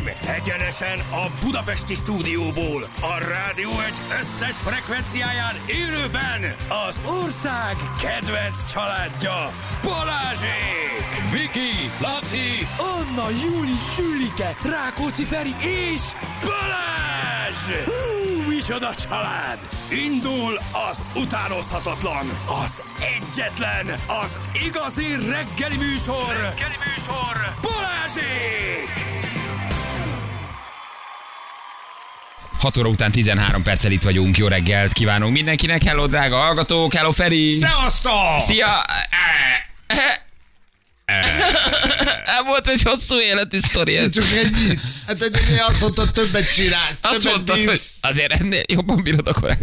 [0.00, 6.56] Uraim, egyenesen a Budapesti stúdióból, a rádió egy összes frekvenciáján élőben
[6.88, 9.52] az ország kedvenc családja,
[9.82, 11.02] Balázsék!
[11.32, 12.66] Viki, Laci,
[12.96, 16.02] Anna, Júli, Sülike, Rákóczi Feri és
[16.40, 17.84] Balázs!
[17.84, 19.58] Hú, micsoda család!
[19.90, 20.58] Indul
[20.90, 22.26] az utánozhatatlan,
[22.64, 22.82] az
[23.16, 23.86] egyetlen,
[24.22, 26.32] az igazi reggeli műsor!
[26.32, 27.54] Reggeli műsor!
[27.62, 29.19] Balázsék!
[32.60, 34.38] 6 óra után 13 perccel itt vagyunk.
[34.38, 35.82] Jó reggelt kívánunk mindenkinek.
[35.82, 36.94] Hello, drága hallgatók.
[36.94, 37.50] Hello, Feri.
[37.52, 38.40] Szevasztok!
[38.46, 38.66] Szia!
[42.46, 44.08] Volt egy hosszú életű sztori.
[44.08, 44.78] Csak ennyi.
[45.06, 45.36] Hát egy
[45.68, 49.58] azt mondta, többet csinálsz, Azt többet mondtad, hogy azért ennél jobban bírod a korán.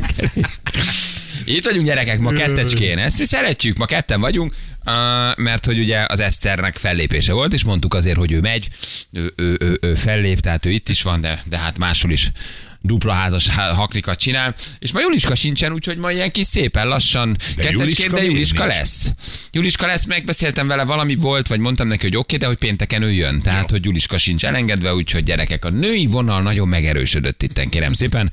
[1.46, 2.98] Itt vagyunk gyerekek, ma kettecskén.
[2.98, 4.54] Ezt mi szeretjük, ma ketten vagyunk,
[4.86, 4.94] uh,
[5.38, 8.68] mert hogy ugye az Eszternek fellépése volt, és mondtuk azért, hogy ő megy,
[9.12, 12.32] ő, ő, ő, ő fellép, tehát ő itt is van, de, de hát máshol is
[12.88, 17.36] dupla házas há- haklikat csinál, és ma Juliska sincsen, úgyhogy ma ilyen kis szépen lassan
[17.56, 19.12] kettecskén, Juliska de Juliska lesz.
[19.52, 23.02] Juliska lesz, megbeszéltem vele, valami volt, vagy mondtam neki, hogy oké, okay, de hogy pénteken
[23.02, 23.40] ő jön.
[23.40, 28.32] Tehát, hogy Juliska sincs elengedve, úgyhogy gyerekek, a női vonal nagyon megerősödött itten, kérem szépen.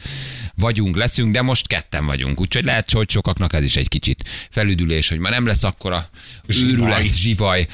[0.57, 2.41] Vagyunk, leszünk, de most ketten vagyunk.
[2.41, 6.09] Úgyhogy lehet, hogy sokaknak ez is egy kicsit felüdülés, hogy ma nem lesz akkora
[6.47, 7.67] őrület, zsivaj.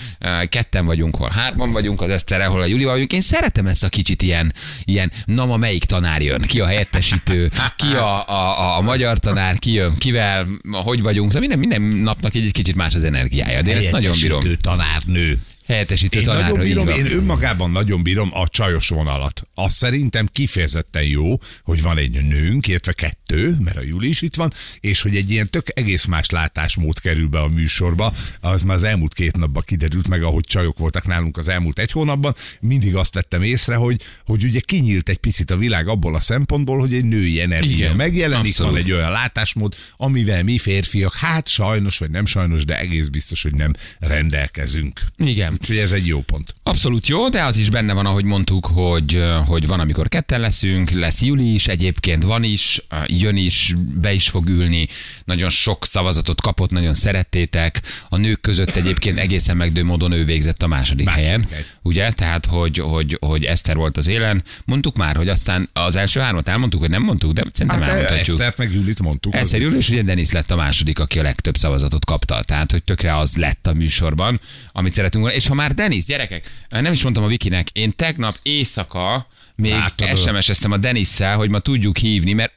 [0.48, 3.12] Ketten vagyunk, hol hárman vagyunk, az Eszterrel, hol a Julival vagyunk.
[3.12, 7.50] Én szeretem ezt a kicsit ilyen, ilyen na ma melyik tanár jön, ki a helyettesítő,
[7.77, 11.33] ki a, a, a magyar tanár, ki jön, kivel, hogy vagyunk.
[11.33, 13.62] Szóval minden, minden napnak egy, egy kicsit más az energiája.
[13.62, 14.42] De én ezt nagyon bírom.
[14.61, 15.39] Tanárnő.
[15.71, 19.43] Helyettesítő Én tanár, nagyon bírom, én önmagában nagyon bírom a csajos vonalat.
[19.55, 24.35] Az szerintem kifejezetten jó, hogy van egy nőnk, illetve kettő, mert a Júli is itt
[24.35, 28.15] van, és hogy egy ilyen tök egész más látásmód kerül be a műsorba.
[28.41, 31.93] Az már az elmúlt két napban kiderült meg, ahogy csajok voltak nálunk az elmúlt egy
[31.93, 32.34] hónapban.
[32.61, 36.79] Mindig azt vettem észre, hogy, hogy ugye kinyílt egy picit a világ abból a szempontból,
[36.79, 38.73] hogy egy női energia Igen, megjelenik, abszolút.
[38.73, 43.43] van egy olyan látásmód, amivel mi férfiak, hát sajnos vagy nem sajnos, de egész biztos,
[43.43, 45.00] hogy nem rendelkezünk.
[45.17, 45.59] Igen.
[45.60, 46.54] Úgyhogy ez egy jó pont.
[46.62, 50.91] Abszolút jó, de az is benne van, ahogy mondtuk, hogy, hogy van, amikor ketten leszünk,
[50.91, 54.88] lesz Juli is, egyébként van is, jön is, be is fog ülni,
[55.25, 57.82] nagyon sok szavazatot kapott, nagyon szerettétek.
[58.09, 61.47] A nők között egyébként egészen megdő módon ő végzett a második, Második helyen.
[61.50, 61.65] hely.
[61.83, 62.13] Ugye?
[62.13, 64.43] Tehát, hogy, hogy, hogy Eszter volt az élen.
[64.65, 68.39] Mondtuk már, hogy aztán az első hármat elmondtuk, hogy nem mondtuk, de szerintem Hát elmondhatjuk.
[68.39, 69.35] Esztert meg Julit mondtuk.
[69.35, 72.43] Eszter Júli, és ugye Denis lett a második, aki a legtöbb szavazatot kapta.
[72.43, 74.41] Tehát, hogy tökre az lett a műsorban,
[74.73, 75.39] amit szeretünk volna.
[75.39, 79.27] És ha már Denis, gyerekek, nem is mondtam a Vikinek, én tegnap éjszaka
[79.57, 79.75] még.
[80.17, 82.53] SMS-eztem a Denisszel, hogy ma tudjuk hívni, mert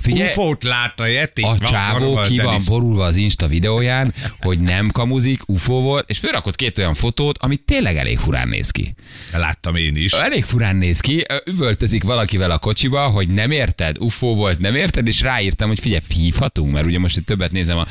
[0.00, 1.42] figyelj, Ufót látta, Yeti.
[1.42, 6.56] a csávó ki van borulva az Insta videóján, hogy nem kamuzik, UFO volt, és fölrakott
[6.56, 8.94] két olyan fotót, ami tényleg elég furán néz ki.
[9.32, 10.12] Láttam én is.
[10.12, 15.06] Elég furán néz ki, üvöltözik valakivel a kocsiba, hogy nem érted, UFO volt, nem érted,
[15.06, 17.86] és ráírtam, hogy figyelj, hívhatunk, mert ugye most itt többet nézem a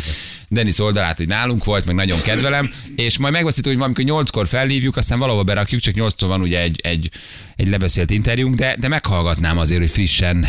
[0.48, 4.98] Denis oldalát, hogy nálunk volt, meg nagyon kedvelem, és majd megbeszéltük, hogy valamikor nyolckor felhívjuk,
[4.98, 7.10] aztán valahol berakjuk, csak nyolctól van ugye egy, egy,
[7.56, 10.48] egy lebeszélt interjúnk, de, de meghallgatnám azért, hogy frissen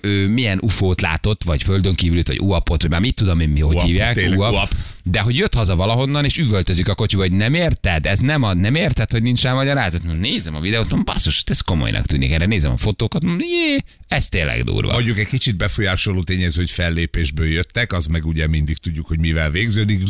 [0.00, 3.60] ő milyen ufót látott, vagy földön kívülit, vagy uapot, vagy már mit tudom én, mi
[3.60, 4.74] hogy Uap, hívják, tényleg uap.
[5.04, 8.54] de hogy jött haza valahonnan, és üvöltözik a kocsiba, hogy nem érted, ez nem, a,
[8.54, 10.02] nem érted, hogy nincs rá magyarázat.
[10.04, 13.78] Mondom, Nézem a videót, mondom, basszus, ez komolynak tűnik erre, nézem a fotókat, mondom, jé,
[14.08, 14.92] ez tényleg durva.
[14.92, 19.50] Mondjuk egy kicsit befolyásoló tényező, hogy fellépésből jöttek, az meg ugye mindig tudjuk, hogy mivel
[19.50, 20.02] végződik.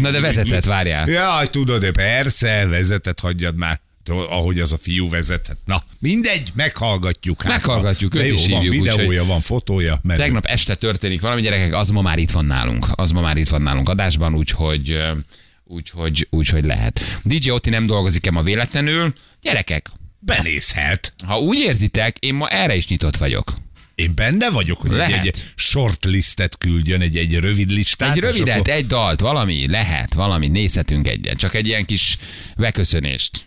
[0.00, 1.08] Na de vezetett, várjál.
[1.08, 3.80] Jaj, tudod, de persze, vezetett, hagyjad már.
[4.08, 5.58] Ahogy az a fiú vezetett.
[5.64, 7.42] Na, mindegy, meghallgatjuk.
[7.42, 10.00] hát, Meghallgatjuk, őt is van hívjuk, videója, úgyhogy- van fotója.
[10.02, 12.86] Mert Tegnap este történik valami, gyerekek, az ma már itt van nálunk.
[12.94, 14.98] Az ma már itt van nálunk adásban, úgyhogy,
[15.64, 17.00] úgyhogy, úgyhogy lehet.
[17.24, 19.12] DJ Otti nem dolgozik-e ma véletlenül?
[19.40, 21.12] Gyerekek, benézhet.
[21.26, 23.52] ha úgy érzitek, én ma erre is nyitott vagyok.
[23.94, 25.26] Én benne vagyok, hogy egy, Lehet.
[25.26, 28.16] egy short listet küldjön, egy, egy rövid listát.
[28.16, 31.36] Egy rövidet, akkor- egy dalt, valami, lehet, valami, nézhetünk egyet.
[31.36, 32.16] Csak egy ilyen kis
[32.56, 33.46] beköszönést.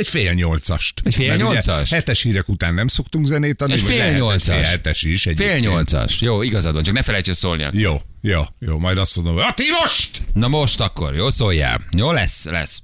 [0.00, 1.00] Egy fél nyolcast.
[1.04, 1.92] Egy fél Mert nyolcast?
[1.92, 3.74] Hetes hírek után nem szoktunk zenét adni.
[3.74, 4.56] Egy fél lehet nyolcas.
[4.56, 5.22] Fél hetes is.
[5.22, 5.60] Fél egyébként.
[5.60, 6.20] nyolcas.
[6.20, 7.68] Jó, igazad van, csak ne felejts el szólni.
[7.72, 8.78] Jó, jó, jó.
[8.78, 10.22] Majd azt mondom, hogy Ati most!
[10.32, 11.80] Na most akkor, jó szóljál.
[11.96, 12.80] Jó lesz, lesz.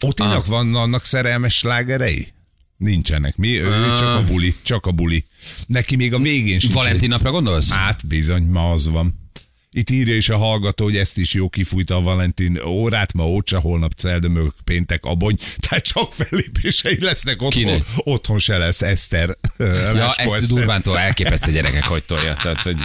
[0.00, 2.32] Otinak van annak szerelmes slágerei?
[2.76, 3.36] Nincsenek.
[3.36, 3.60] Mi?
[3.60, 4.54] Ő csak a buli.
[4.62, 5.24] Csak a buli.
[5.66, 6.72] Neki még a végén sincs.
[6.72, 7.70] Valentin napra gondolsz?
[7.72, 9.30] Hát bizony, ma az van.
[9.74, 13.58] Itt írja is a hallgató, hogy ezt is jó kifújta a Valentin órát, ma ócsa,
[13.60, 17.62] holnap celdömök, péntek abony, tehát csak fellépései lesznek otthon.
[17.62, 17.82] Kinek?
[17.96, 19.36] Otthon se lesz Eszter.
[19.58, 22.34] Ja, ezt durvántól elképesztő gyerekek, hogy tolja.
[22.42, 22.76] Tehát, hogy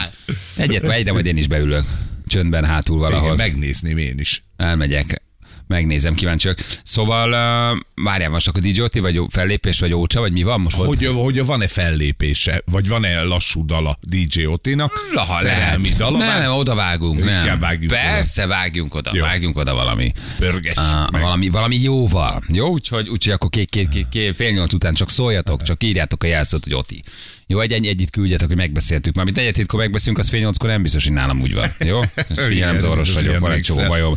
[0.55, 1.83] egyet, egyre majd én is beülök.
[2.27, 3.35] Csöndben hátul Igen, valahol.
[3.35, 4.43] megnézném én is.
[4.57, 5.21] Elmegyek.
[5.67, 6.59] Megnézem, kíváncsiak.
[6.83, 10.75] Szóval, uh, várjál, most akkor DJ Oti, vagy fellépés, vagy Ócsa, vagy mi van most?
[10.75, 14.91] Hogy, hogy van-e fellépése, vagy van-e lassú dala DJ Otinak?
[15.13, 15.97] Laha lehet.
[15.97, 16.17] dala?
[16.17, 17.23] Nem, nem, oda vágunk.
[17.23, 17.59] Nem.
[17.59, 19.11] Vágjunk Persze, vágjunk oda.
[19.13, 19.21] Jó.
[19.23, 20.11] Vágjunk oda valami.
[20.37, 20.77] Pörges.
[20.77, 22.43] Uh, valami, valami jóval.
[22.53, 26.23] Jó, úgyhogy, úgyhogy akkor két, két, két, két, fél nyolc után csak szóljatok, csak írjátok
[26.23, 27.03] a jelszót, hogy Oti.
[27.47, 29.15] Jó, egy, egy egyit küldjetek, hogy megbeszéltük.
[29.15, 31.69] Már mint egyet hétkor megbeszélünk, az fél nyolckor nem biztos, hogy nálam úgy van.
[31.79, 31.99] Jó?
[32.47, 34.15] Figyelem, zavaros vagyok, hogy van egy csomó bajom.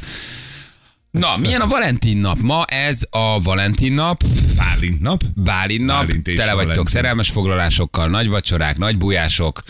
[1.11, 2.39] Na, milyen a Valentin nap?
[2.39, 4.25] Ma ez a Valentin nap,
[4.57, 5.23] Bálint nap.
[5.35, 9.62] Bálint nap, Bálint tele vagytok szerelmes foglalásokkal, nagy vacsorák, nagy bujások,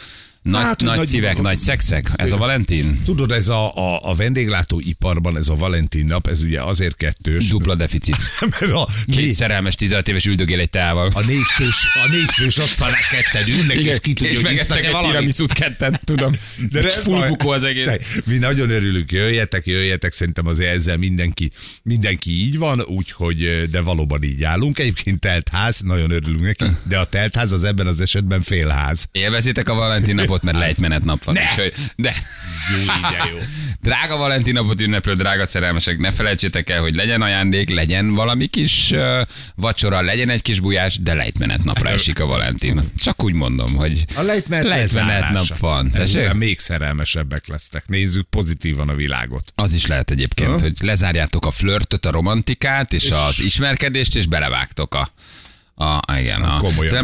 [0.43, 2.11] nagy, Hát, nagy, nagy- szívek, nagy szexek.
[2.17, 3.03] Ez a Valentin?
[3.05, 7.75] Tudod, ez a, a, a vendéglátóiparban, ez a Valentin nap, ez ugye azért kettős, Dupla
[7.75, 8.17] deficit.
[8.61, 11.11] mert a, Két négy, szerelmes 16 éves üldögél egy teával.
[11.15, 15.07] a négy fős, a négy fős asztalnál ketten ülnek, és ki tudja, és isznak-e egy
[15.07, 16.37] tiramisút ketten, tudom.
[16.71, 17.85] De nem full az egész.
[17.87, 21.51] Te, Mi nagyon örülünk, jöjjetek, jöjjetek, szerintem azért ezzel mindenki,
[21.83, 24.79] mindenki így van, úgyhogy, de valóban így állunk.
[24.79, 29.09] Egyébként telt ház, nagyon örülünk neki, de a telt ház az ebben az esetben félház.
[29.13, 31.35] Élvezitek a Valentin napot, mert lejtmenet nap van.
[31.35, 31.41] Ne!
[31.41, 32.15] Úgyhogy, de,
[32.73, 33.39] Jó, jó.
[33.83, 38.91] drága Valentin napot ünneplő, drága szerelmesek, ne felejtsétek el, hogy legyen ajándék, legyen valami kis
[38.91, 39.21] uh,
[39.57, 42.83] vacsora, legyen egy kis bujás, de lejtmenet napra esik a Valentin.
[42.99, 45.91] Csak úgy mondom, hogy A lejtmenet, lejtmenet nap van.
[45.95, 47.87] Ezután még szerelmesebbek lesztek.
[47.87, 49.53] Nézzük pozitívan a világot.
[49.55, 50.61] Az is lehet egyébként, Ha?
[50.61, 55.11] hogy lezárjátok a flörtöt, a romantikát és az ismerkedést, és belevágtok a
[55.81, 56.61] a, igen, a,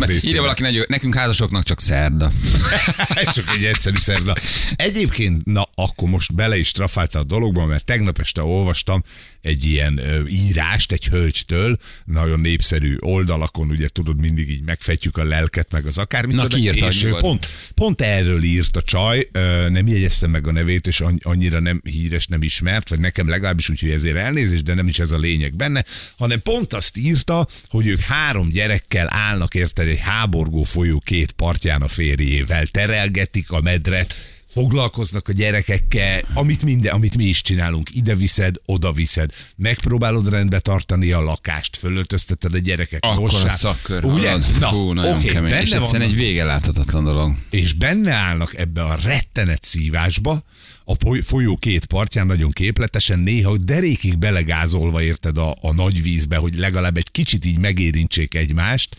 [0.06, 0.28] részébe.
[0.28, 2.31] írja valaki, nagyon, nekünk házasoknak csak szerda.
[3.34, 4.34] Csak egy egyszerű szerda.
[4.76, 9.05] Egyébként, na akkor most bele is trafálta a dologba, mert tegnap este olvastam
[9.47, 15.73] egy ilyen írást egy hölgytől, nagyon népszerű oldalakon, ugye tudod, mindig így megfejtjük a lelket,
[15.73, 16.37] meg az akármit.
[16.37, 19.29] Na, ki írta, és ő pont, pont erről írt a csaj,
[19.69, 23.69] nem jegyeztem meg a nevét, és anny- annyira nem híres, nem ismert, vagy nekem legalábbis
[23.69, 25.85] úgy, hogy ezért elnézést, de nem is ez a lényeg benne,
[26.19, 31.83] hanem pont azt írta, hogy ők három gyerekkel állnak érted egy háborgó folyó két partján
[31.83, 34.15] a férjével, terelgetik a medret,
[34.61, 40.58] foglalkoznak a gyerekekkel, amit minden, amit mi is csinálunk, ide viszed, oda viszed, megpróbálod rendbe
[40.61, 43.50] tartani a lakást, fölöltözteted a gyereket, Akkor a mossák.
[43.50, 44.05] szakkör.
[44.05, 44.37] Ugye?
[44.61, 45.50] Na, Hú, nagyon oké, kemény.
[45.50, 47.35] benne És egyszerűen vannak- egy vége láthatatlan dolog.
[47.50, 50.43] és benne állnak ebbe a rettenet szívásba,
[50.85, 56.55] a folyó két partján nagyon képletesen, néha derékig belegázolva érted a, a nagy vízbe, hogy
[56.55, 58.97] legalább egy kicsit így megérintsék egymást,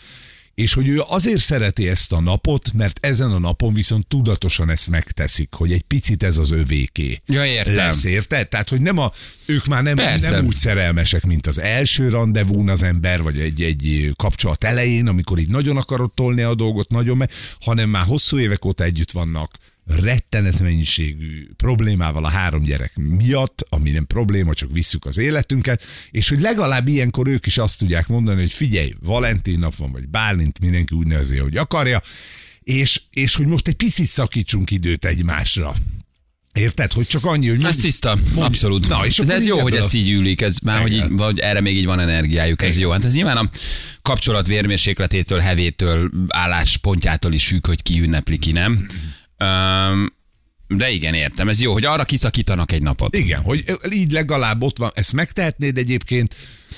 [0.58, 4.90] és hogy ő azért szereti ezt a napot, mert ezen a napon viszont tudatosan ezt
[4.90, 7.22] megteszik, hogy egy picit ez az övéké.
[7.26, 7.76] Ja, értem.
[7.76, 8.48] Lesz, érted?
[8.48, 9.12] Tehát, hogy nem a,
[9.46, 10.30] ők már nem, Persze.
[10.30, 15.40] nem úgy szerelmesek, mint az első rendezvún az ember, vagy egy, egy kapcsolat elején, amikor
[15.40, 19.52] így nagyon akarod tolni a dolgot, nagyon meg, hanem már hosszú évek óta együtt vannak,
[19.88, 26.30] rettenet mennyiségű problémával a három gyerek miatt, ami nem probléma, csak visszük az életünket, és
[26.30, 30.60] hogy legalább ilyenkor ők is azt tudják mondani, hogy figyelj, Valentin nap van, vagy Bálint,
[30.60, 32.02] mindenki úgy nevezi, hogy akarja,
[32.64, 35.76] és, és hogy most egy picit szakítsunk időt egymásra.
[36.54, 38.88] Érted, hogy csak annyi, hogy Ez tiszta, mondj- abszolút.
[38.88, 41.40] Na, és De ez jó, hogy a- ezt így ülik, ez már, hogy, így, hogy
[41.40, 42.90] erre még így van energiájuk, ez jó.
[42.90, 43.50] Hát ez nyilván a
[44.02, 48.88] kapcsolat vérmérsékletétől, hevétől, álláspontjától is függ, hogy ki ünnepli, ki nem.
[49.40, 50.12] Um,
[50.68, 53.16] de igen, értem, ez jó, hogy arra kiszakítanak egy napot.
[53.16, 56.36] Igen, hogy így legalább ott van, ezt megtehetnéd egyébként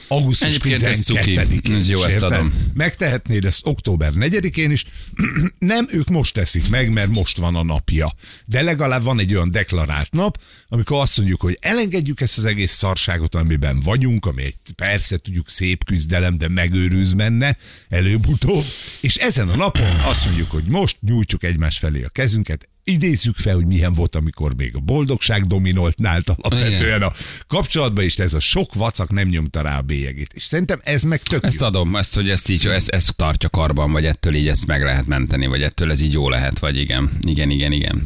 [0.07, 1.33] augusztus Egyébként ez cuki.
[1.35, 2.53] 12-én Ez jó, ezt adom.
[2.73, 4.85] Megtehetnéd ezt október 4-én is,
[5.59, 8.15] nem, ők most teszik meg, mert most van a napja.
[8.45, 12.71] De legalább van egy olyan deklarált nap, amikor azt mondjuk, hogy elengedjük ezt az egész
[12.71, 17.57] szarságot, amiben vagyunk, ami egy persze tudjuk szép küzdelem, de megőrűz benne
[17.89, 18.65] előbb-utóbb,
[19.01, 23.55] és ezen a napon azt mondjuk, hogy most nyújtsuk egymás felé a kezünket, idézzük fel,
[23.55, 27.13] hogy milyen volt, amikor még a boldogság dominolt nált alapvetően a
[27.47, 30.33] kapcsolatban, és ez a sok vacak nem nyomta rá a bélyegét.
[30.33, 31.65] És szerintem ez meg tök Ezt jó.
[31.65, 35.05] adom, ezt, hogy ezt így, ezt, ezt tartja karban, vagy ettől így ezt meg lehet
[35.07, 38.03] menteni, vagy ettől ez így jó lehet, vagy igen, igen, igen, igen.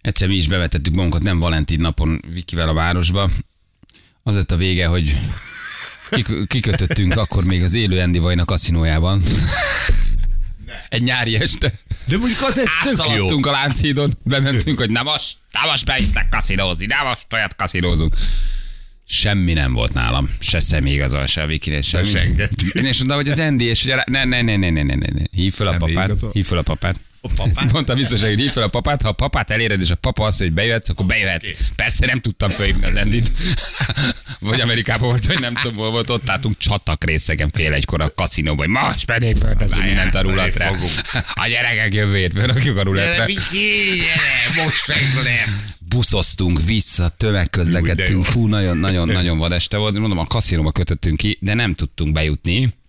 [0.00, 3.30] Egyszer mi is bevetettük magunkat, nem Valentin napon Vikivel a városba.
[4.22, 5.16] Az lett a vége, hogy
[6.10, 9.22] kik- kikötöttünk akkor még az élő Andy Vajna kaszinójában.
[10.90, 11.72] Egy nyári este.
[12.04, 13.28] De mondjuk az ez tök jó.
[13.42, 18.14] A Lánchídon, bementünk, hogy na most, na most bevisznek kaszinózni, na most olyat kaszinózunk.
[19.06, 20.30] Semmi nem volt nálam.
[20.40, 22.34] Se személyigazol, se Vikinél, semmi.
[22.72, 24.94] Én is mondtam, hogy az Andy, és hogy a- ne, ne, ne, ne, ne, ne,
[24.94, 25.24] ne, ne.
[25.30, 26.30] Hív fel a papát, Személyigazol?
[26.32, 27.00] hív fel a papát.
[27.20, 27.72] A papát?
[27.72, 30.38] Mondta biztos, hogy hív fel a papát, ha a papát eléred, és a papa azt,
[30.38, 31.50] hogy bejöhetsz, akkor bejöhetsz.
[31.76, 33.30] Persze nem tudtam felhívni az Endit.
[34.40, 38.14] Vagy Amerikában volt, hogy nem tudom, hol volt, ott álltunk csatak részegen fél egykor a
[38.14, 40.72] kaszinóban, hogy most pedig fölteszünk mindent a ruletre.
[41.34, 43.26] A gyerekek jövő hét fölrakjuk a ruletre.
[44.64, 44.94] most le.
[45.78, 49.98] buszoztunk vissza, tömegközlekedtünk, fú, nagyon, nagyon, nagyon vad este volt.
[49.98, 52.79] Mondom, a kaszinóba kötöttünk ki, de nem tudtunk bejutni,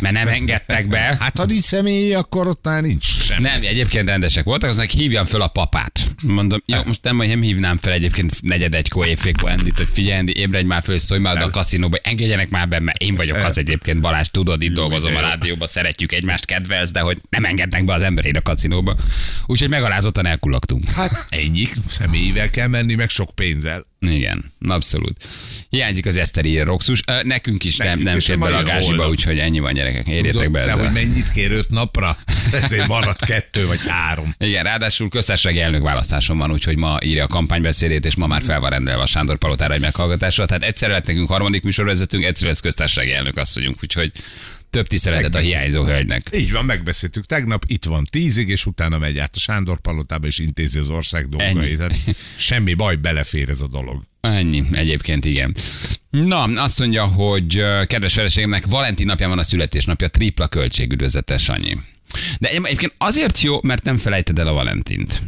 [0.00, 1.16] mert nem engedtek be.
[1.20, 3.42] Hát ha nincs személy, akkor ott már nincs semmi.
[3.42, 6.00] Nem, egyébként rendesek voltak, aznak hívjam föl a papát.
[6.22, 10.36] Mondom, jó, most nem, nem hívnám fel egyébként negyed egykor éjfélkor Endit, hogy figyelj, Endi,
[10.36, 14.00] ébredj már föl, szólj már a kaszinóba, engedjenek már be, mert én vagyok az egyébként,
[14.00, 18.02] Balázs, tudod, itt dolgozom a rádióban, szeretjük egymást, kedvelsz, de hogy nem engednek be az
[18.02, 18.96] emberét a kaszinóba.
[19.46, 20.88] Úgyhogy megalázottan elkullaktunk.
[20.88, 23.86] Hát ennyi, személyivel kell menni, meg sok pénzzel.
[24.12, 25.24] Igen, abszolút.
[25.68, 27.02] Hiányzik az eszteri roxus.
[27.22, 30.06] Nekünk is nem, Nekünk nem fér bele a gázsiba, úgyhogy ennyi van gyerekek.
[30.06, 30.78] Érjetek be ezzel.
[30.78, 32.16] hogy mennyit kér öt napra?
[32.52, 34.34] Ezért maradt kettő vagy három.
[34.38, 38.60] Igen, ráadásul köztársasági elnök választáson van, úgyhogy ma írja a kampánybeszédét, és ma már fel
[38.60, 40.46] van rendelve a Sándor Palotára egy meghallgatásra.
[40.46, 44.12] Tehát egyszer lett nekünk harmadik műsorvezetőnk, egyszer lesz köztársasági elnök asszonyunk, úgyhogy
[44.74, 46.30] több tiszteletet a hiányzó hölgynek.
[46.34, 50.38] Így van, megbeszéltük tegnap, itt van tízig, és utána megy át a Sándor palotába, és
[50.38, 51.76] intézi az ország dolgait.
[51.76, 51.94] Tehát
[52.36, 54.02] semmi baj, belefér ez a dolog.
[54.20, 55.54] Ennyi, egyébként igen.
[56.10, 61.76] Na, azt mondja, hogy kedves feleségemnek Valentin napján van a születésnapja, tripla költségüdvözete, Sanyi.
[62.38, 65.22] De egyébként azért jó, mert nem felejted el a Valentint.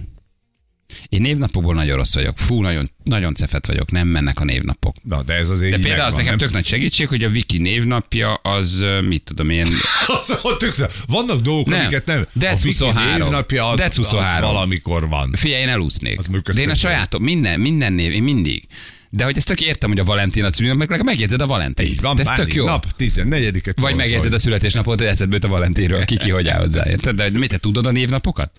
[1.09, 2.39] Én névnapokból nagyon rossz vagyok.
[2.39, 4.95] Fú, nagyon, nagyon cefet vagyok, nem mennek a névnapok.
[5.03, 6.39] Na, de ez azért De például az megvan, nekem nem?
[6.39, 9.67] tök nagy segítség, hogy a Viki névnapja az, mit tudom én,
[10.21, 10.75] Az, tök,
[11.07, 11.81] vannak dolgok, Nem.
[11.81, 12.27] amiket nem.
[12.33, 13.19] Dec a Viki 23.
[13.19, 14.53] névnapja az, Dec az 23.
[14.53, 15.33] valamikor van.
[15.33, 16.19] figyelj, én elúsznék.
[16.19, 18.65] Az De én a sajátom, minden, minden név, én mindig.
[19.11, 21.87] De hogy ezt tök értem, hogy a Valentin a szülinap, meg megjegyzed a Valentin.
[21.87, 22.65] Így van, De ez tök jó.
[22.65, 23.73] nap, 14-et.
[23.81, 27.17] Vagy megjegyzed a születésnapot, hogy eszedbe a Valentinről, ki ki hogy áll hozzá, érted?
[27.17, 28.53] De mit te tudod a névnapokat?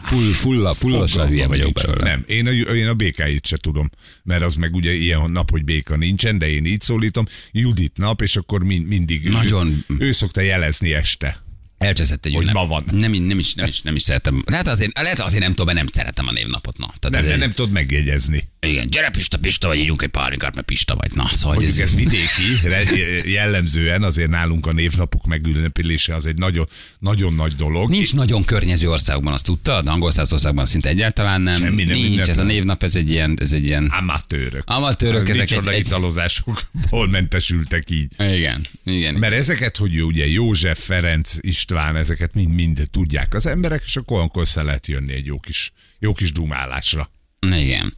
[0.00, 2.04] Full, full, fullosan hülye vagyok belőle.
[2.10, 3.90] Nem, én a, én a békáit se tudom,
[4.22, 7.26] mert az meg ugye ilyen nap, hogy béka nincsen, de én így szólítom.
[7.52, 11.42] Judit nap, és akkor mind, mindig Nagyon- Ő, ő szokta jelezni este.
[11.78, 12.54] Elcseszett egy ünnep.
[12.54, 12.84] ma van.
[12.92, 14.42] Nem, nem, is, nem, is, nem is szeretem.
[14.46, 16.78] Lehet azért, lehet azért nem tudom, mert nem szeretem a névnapot.
[16.78, 16.92] Na.
[17.00, 18.48] Tehát Nem, ez nem, tudod megjegyezni.
[18.60, 21.10] Igen, gyere Pista, Pista, vagy ígyunk egy pálinkát, mert Pista vagy.
[21.14, 26.38] Na, szóval hogy Mondjuk ez, ez vidéki, jellemzően azért nálunk a névnapok megünnepülése az egy
[26.38, 26.68] nagyon,
[26.98, 27.90] nagyon nagy dolog.
[27.90, 29.88] Nincs nagyon környező országokban, azt tudtad?
[29.88, 31.54] Angol országban szinte egyáltalán nem.
[31.60, 32.30] Semmi nem Nincs, ünnepel.
[32.30, 33.92] ez a névnap, ez egy ilyen, ez egy ilyen...
[34.00, 34.62] Amatőrök.
[34.66, 38.12] Amatőrök, ezek Micsoda egy- egy- italozásokból mentesültek így.
[38.18, 39.14] Igen, igen.
[39.14, 41.34] Mert ezeket, hogy ugye József, Ferenc,
[41.70, 45.38] István, ezeket mind, mind tudják az emberek, és akkor olyankor össze lehet jönni egy jó
[45.40, 47.10] kis, jó kis dumálásra.
[47.40, 47.94] Igen.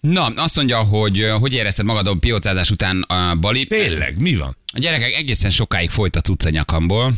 [0.00, 3.66] Na, azt mondja, hogy ö, hogy érezted magad a piócázás után a Bali?
[3.66, 4.56] Tényleg, mi van?
[4.72, 7.14] A gyerekek egészen sokáig folyt a nyakamból,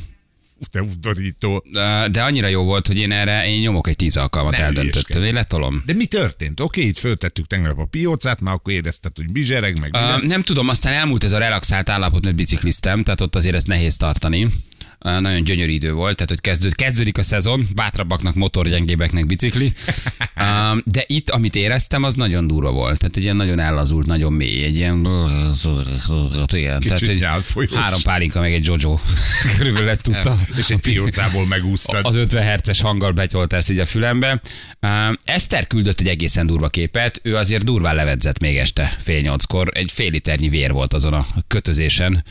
[0.71, 1.65] Te udorító.
[2.11, 5.23] de annyira jó volt, hogy én erre én nyomok egy tíz alkalmat Ne eldöntöttem.
[5.23, 5.83] Én letolom.
[5.87, 6.61] De mi történt?
[6.61, 10.25] Oké, itt föltettük tegnap a piócát, már akkor érezted, hogy bizsereg, meg Ö, minden.
[10.27, 13.97] nem tudom, aztán elmúlt ez a relaxált állapot, mert bicikliztem, tehát ott azért ezt nehéz
[13.97, 14.49] tartani.
[14.99, 19.73] Nagyon gyönyörű idő volt, tehát hogy kezdőd, kezdődik a szezon, bátrabbaknak motor, gyengébeknek bicikli.
[20.85, 22.99] De itt, amit éreztem, az nagyon durva volt.
[22.99, 24.97] Tehát egy ilyen nagyon ellazult, nagyon mély, egy ilyen...
[26.53, 27.27] Igen, tehát egy
[27.75, 28.99] három pálinka, meg egy Jojo.
[29.57, 30.39] Körülbelül ezt tudta.
[30.57, 32.07] És egy piócából megúsztad.
[32.07, 34.41] Az 50 herces hanggal betyolt ezt így a fülembe.
[35.25, 39.93] Eszter küldött egy egészen durva képet, ő azért durván levedzett még este fél nyolckor, egy
[39.93, 42.25] fél liternyi vér volt azon a kötözésen,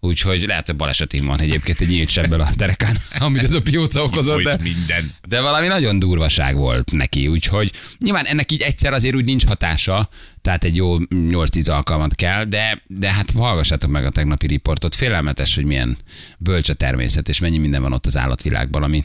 [0.00, 4.02] Úgyhogy lehet, hogy balesetén van egyébként egy nyílt sebbel a derekán, amit ez a pióca
[4.02, 5.14] okozott, de, minden.
[5.28, 10.08] de valami nagyon durvaság volt neki, úgyhogy nyilván ennek így egyszer azért úgy nincs hatása,
[10.42, 15.54] tehát egy jó 8-10 alkalmat kell, de, de hát hallgassátok meg a tegnapi riportot, félelmetes,
[15.54, 15.96] hogy milyen
[16.38, 19.04] bölcs a természet, és mennyi minden van ott az állatvilágban, ami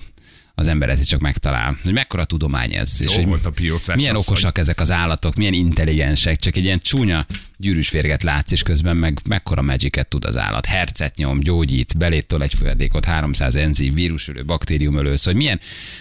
[0.55, 1.77] az ember ezt csak megtalál.
[1.83, 3.01] Hogy mekkora tudomány ez.
[3.01, 4.33] és hogy volt a piócás Milyen asszony.
[4.33, 7.25] okosak ezek az állatok, milyen intelligensek, csak egy ilyen csúnya
[7.63, 10.65] gyűrűs férget látsz, és közben meg mekkora magicet tud az állat.
[10.65, 15.59] Hercet nyom, gyógyít, beléttől egy folyadékot, 300 enzim, vírusölő, baktériumölő, szóval milyen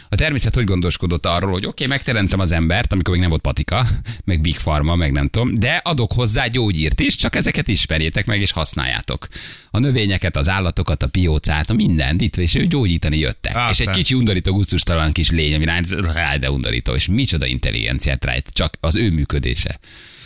[0.08, 3.42] a természet hogy gondoskodott arról, hogy oké, okay, megteremtem az embert, amikor még nem volt
[3.42, 3.86] patika,
[4.24, 8.40] meg Big Pharma, meg nem tudom, de adok hozzá gyógyírt is, csak ezeket ismerjétek meg
[8.40, 9.28] és használjátok.
[9.70, 13.56] A növényeket, az állatokat, a piócát, a mindent itt, és ő gyógyítani jöttek.
[13.56, 13.70] Aztán.
[13.70, 18.50] És egy kicsi undorító, gusztustalan kis lény, ami rád de undorító, és micsoda intelligenciát rájt,
[18.52, 19.78] csak az ő működése.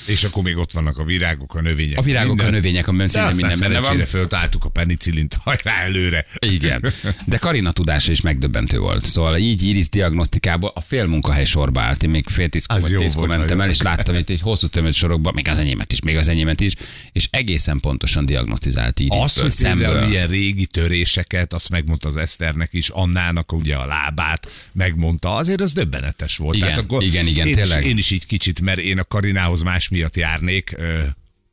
[0.06, 1.98] És akkor még ott vannak a virágok, a növények.
[1.98, 2.46] A virágok, minden.
[2.46, 4.00] a növények, a De szinte minden benne van.
[4.00, 6.26] föltáltuk a penicillint, hajrá előre.
[6.38, 6.92] Igen.
[7.26, 9.04] De Karina tudása is megdöbbentő volt.
[9.04, 12.02] Szóval így Iris diagnosztikából a fél munkahely sorba állt.
[12.02, 15.32] Én még fél tízkor vagy tízkor mentem el, és láttam itt egy hosszú tömött sorokban,
[15.34, 16.72] még az enyémet is, még az enyémet is,
[17.12, 20.10] és egészen pontosan diagnosztizált Irisből, Az, hogy szemből.
[20.10, 25.72] ilyen régi töréseket, azt megmondta az Eszternek is, Annának ugye a lábát megmondta, azért az
[25.72, 26.56] döbbenetes volt.
[26.56, 27.84] Igen, igen, igen, én tényleg.
[27.84, 30.76] Is, én is így kicsit, mert én a Karinához más miatt járnék,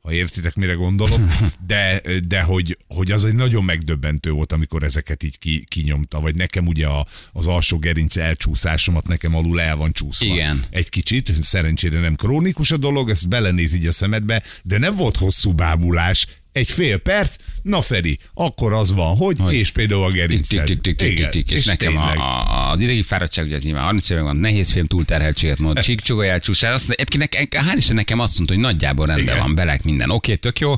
[0.01, 1.29] ha értitek, mire gondolom,
[1.67, 6.35] de, de hogy, hogy az egy nagyon megdöbbentő volt, amikor ezeket így ki, kinyomta, vagy
[6.35, 10.33] nekem ugye a, az alsó gerinc elcsúszásomat nekem alul el van csúszva.
[10.33, 10.63] Igen.
[10.69, 15.17] Egy kicsit, szerencsére nem krónikus a dolog, ezt belenéz így a szemedbe, de nem volt
[15.17, 19.53] hosszú bámulás, egy fél perc, na Feri, akkor az van, hogy, Hogy?
[19.53, 20.63] és például a gerinced.
[20.63, 23.63] tik, tik, tik, tik, Igen, tik, és, nekem a, a, az idegi fáradtság, ugye ez
[23.63, 27.95] nyilván 30 éve van, nehéz film túlterheltséget mond, csík csugaj elcsúszás, azt egyébként hál' Isten
[27.95, 29.45] nekem azt mondta, hogy nagyjából rendben Igen.
[29.45, 30.75] van, belek minden, oké, tök jó.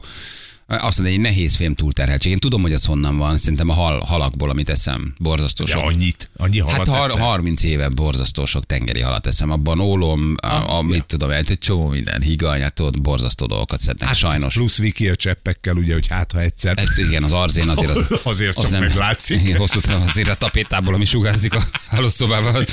[0.67, 2.31] Azt mondja, egy nehéz film túlterheltség.
[2.31, 5.83] Én tudom, hogy az honnan van, szerintem a hal, halakból, amit eszem, borzasztó sok.
[5.83, 7.25] annyit, annyi halat Hát har- eszel?
[7.25, 11.87] 30 éve borzasztó sok tengeri halat eszem, abban ólom, a, a, mit tudom, egy csomó
[11.87, 14.53] minden, higanyát, tudod, borzasztó dolgokat szednek, hát, sajnos.
[14.53, 16.77] Plusz Viki a cseppekkel, ugye, hogy hát ha egyszer.
[16.77, 19.41] Ez, igen, az arzén azért az, Azért az csak meglátszik.
[19.41, 22.65] Igen, hosszú távon azért a tapétából, ami sugárzik a hálószobában,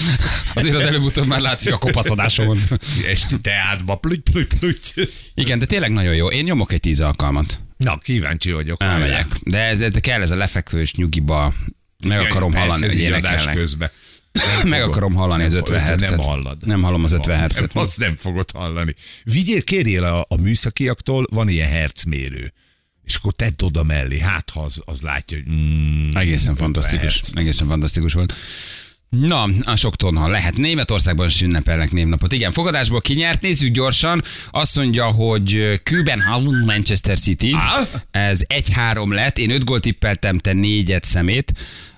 [0.54, 2.58] azért az előbb-utóbb már látszik a kopaszodásomon.
[3.06, 5.08] Esti teátba, plüty, plüty, plüty.
[5.34, 6.28] Igen, de tényleg nagyon jó.
[6.30, 7.60] Én nyomok egy tíz alkalmat.
[7.82, 8.82] Na, kíváncsi vagyok.
[8.82, 9.26] Elmegyek.
[9.42, 11.54] De ez, ez kell ez a lefekvős nyugiba.
[12.04, 13.54] Meg Igen, akarom persze, hallani, hogy énekelnek.
[13.54, 13.90] közben.
[14.64, 16.22] Meg akarom hallani az 50 Nem hercet.
[16.22, 16.66] hallod.
[16.66, 17.74] Nem hallom az 50 hercet.
[17.74, 18.94] Nem, azt nem fogod hallani.
[19.24, 22.52] Vigyél, kérjél a, a műszakiaktól, van ilyen hercmérő.
[23.04, 27.14] És akkor tedd oda mellé, hát ha az, az látja, hogy mm, Egészen 50 fantasztikus.
[27.14, 27.32] hertz.
[27.34, 28.34] Egészen fantasztikus volt.
[29.20, 30.56] Na, a sok tonna lehet.
[30.56, 32.32] Németországban is ünnepelnek névnapot.
[32.32, 34.22] Igen, fogadásból kinyert, nézzük gyorsan.
[34.50, 37.56] Azt mondja, hogy Kübenhavn Manchester City.
[38.10, 39.38] Ez 1-3 lett.
[39.38, 41.52] Én 5 gólt tippeltem, te 4 szemét.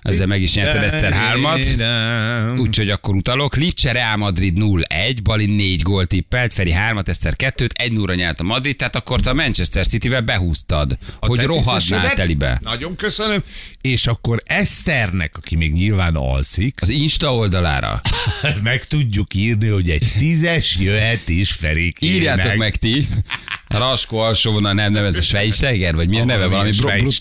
[0.05, 2.59] Ezzel meg is nyerted Eszter 3-at.
[2.59, 3.55] Úgyhogy akkor utalok.
[3.55, 8.39] Lipcse Real Madrid 0-1, Balin 4 gólt tippelt, Feri 3-at, Eszter 2-t, 1 0 nyert
[8.39, 12.59] a Madrid, tehát akkor te a Manchester City-vel behúztad, A hogy rohadnál telibe.
[12.63, 13.43] Nagyon köszönöm.
[13.81, 18.01] És akkor Eszternek, aki még nyilván alszik, Az Insta oldalára.
[18.63, 22.15] meg tudjuk írni, hogy egy tízes jöhet is Ferékének.
[22.15, 23.07] Írjátok meg ti.
[23.77, 26.45] Raskó alsóvonal, nem, nem, ez a Schweister, vagy mi a Ah, neve?
[26.45, 27.11] Valami brut-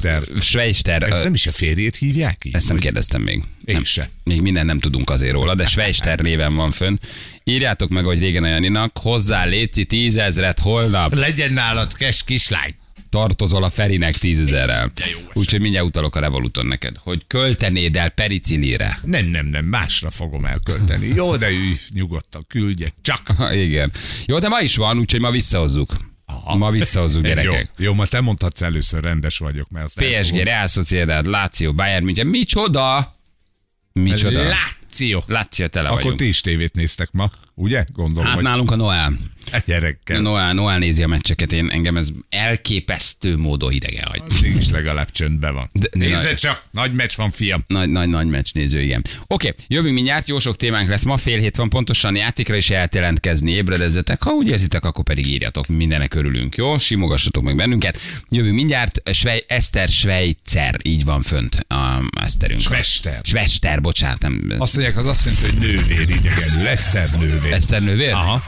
[0.41, 1.03] Schweister.
[1.03, 2.55] Ezt nem is a férjét hívják így?
[2.55, 3.43] Ezt nem kérdeztem még.
[3.65, 3.85] Én nem.
[3.85, 4.11] se.
[4.25, 6.97] Még minden nem tudunk azért róla, de Schweister néven van fönn.
[7.45, 12.75] Írjátok meg, hogy régen a Janinak, hozzá Léci tízezret holnap, Legyen nálad kes kislány.
[13.11, 14.93] tartozol a Ferinek tízezerrel.
[15.33, 18.99] Úgyhogy mindjárt utalok a Revoluton neked, hogy költenéd el Pericilire.
[19.05, 21.07] Nem, nem, nem, másra fogom elkölteni.
[21.14, 22.88] Jó, de ülj nyugodtan, küldje.
[23.03, 23.27] Csak.
[23.37, 23.93] Ha, igen.
[24.27, 25.93] Jó, de ma is van, úgyhogy ma visszahozzuk.
[26.44, 26.57] Aha.
[26.57, 27.70] Ma visszahozzuk, gyerekek.
[27.77, 30.35] Jó, jó, ma te mondhatsz először, rendes vagyok, mert azt PSG.
[30.37, 32.27] Real Sociedad, Lazio, Bayern München.
[32.27, 33.14] Micsoda?
[33.92, 34.38] Micsoda?
[34.38, 34.55] Láció.
[35.26, 36.18] Lazio tele Akkor vagyunk.
[36.20, 37.85] ti is tévét néztek ma, ugye?
[37.92, 39.18] Gondolom, Hát hogy nálunk a Noel.
[39.50, 40.20] egy gyerekkel.
[40.20, 44.22] Noel, Noel nézi a meccseket, én, engem ez elképesztő módon hidege hagy.
[44.30, 45.70] Addig is legalább csöndben van.
[45.72, 47.64] De- de- Nézd csak, nagy meccs van, fiam.
[47.66, 49.04] Nagy, nagy, nagy meccs néző, igen.
[49.26, 52.88] Oké, jövünk mindjárt, jó sok témánk lesz ma, fél hét van pontosan, játékra is el
[52.92, 56.78] jelentkezni, ébredezzetek, ha úgy érzitek, akkor pedig írjatok, mindenek örülünk, jó?
[56.78, 57.98] Simogassatok meg bennünket.
[58.28, 62.61] Jövünk mindjárt, Svej, Eszter Svejcer, így van fönt a Eszterünk.
[62.61, 63.20] Svester.
[63.22, 64.42] Svester, bocsánat, nem.
[64.59, 66.62] Azt mondják, az azt jelenti, hogy nővér idegen.
[66.62, 67.53] Leszter nővér.
[67.53, 68.12] Eszter nővér?
[68.12, 68.40] Aha.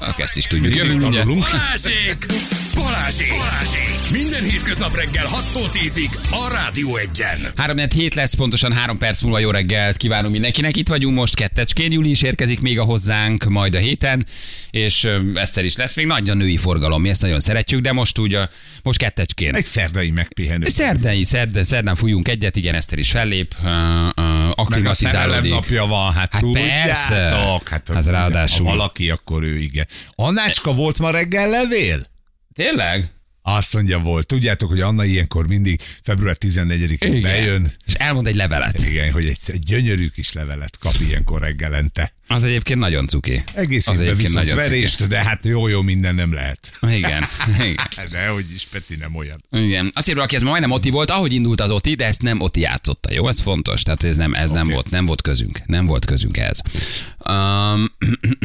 [0.00, 0.74] Akkor ezt is tudjuk.
[0.74, 1.26] Jövünk mindjárt.
[1.26, 1.50] Tanulunk.
[1.50, 2.26] Balázsék!
[2.74, 3.28] Balázsék!
[3.38, 4.10] Balázsék!
[4.10, 7.52] Minden hétköznap reggel 6-tól 10-ig a Rádió Egyen.
[7.56, 10.76] 3 hét lesz, pontosan 3 perc múlva jó reggelt kívánunk mindenkinek.
[10.76, 14.26] Itt vagyunk most kettecskén, Júli is érkezik még a hozzánk majd a héten,
[14.70, 15.96] és Eszter is lesz.
[15.96, 18.50] Még nagy a női forgalom, mi ezt nagyon szeretjük, de most úgy, a,
[18.82, 19.54] most kettecskén.
[19.54, 20.68] Egy szerdai megpihenő.
[20.68, 23.70] Szerdai, szerd, szerdán fújunk egyet, igen, Eszter is fellép, uh, uh,
[24.14, 25.50] Meg a aklimatizálódik.
[25.52, 26.84] napja van, hát, Hát tudjátok.
[26.84, 27.14] persze.
[27.64, 28.66] Hát, Hát ráadásul.
[28.66, 29.86] Ha valaki, akkor ő igen.
[30.14, 32.06] Annácska volt ma reggel levél?
[32.54, 33.10] Tényleg?
[33.42, 34.26] Azt mondja, volt.
[34.26, 37.72] Tudjátok, hogy Anna ilyenkor mindig február 14-én bejön.
[37.86, 38.86] És elmond egy levelet.
[38.86, 42.12] Igen, hogy egy, egy gyönyörű kis levelet kap ilyenkor reggelente.
[42.26, 43.42] Az egyébként nagyon cuki.
[43.54, 44.60] Egész az viszont cuki.
[44.60, 46.78] verést, de hát jó-jó minden nem lehet.
[46.80, 47.24] Igen,
[47.58, 48.08] igen.
[48.10, 49.44] De hogy is, Peti nem olyan.
[49.50, 49.90] Igen.
[49.94, 52.40] Azt írja, aki ez ma majdnem Oti volt, ahogy indult az Oti, de ezt nem
[52.40, 53.12] Oti játszotta.
[53.12, 53.82] Jó, ez fontos.
[53.82, 54.62] Tehát ez nem, ez okay.
[54.62, 55.60] nem volt, nem volt közünk.
[55.66, 56.60] Nem volt közünk ez.
[57.28, 57.92] Um,